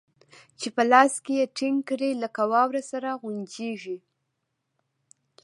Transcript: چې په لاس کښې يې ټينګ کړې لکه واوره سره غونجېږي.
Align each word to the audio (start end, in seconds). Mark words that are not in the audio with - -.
چې 0.59 0.67
په 0.75 0.83
لاس 0.91 1.13
کښې 1.25 1.33
يې 1.39 1.45
ټينګ 1.57 1.77
کړې 1.89 2.09
لکه 2.23 2.41
واوره 2.51 2.81
سره 2.91 3.09
غونجېږي. 3.21 3.97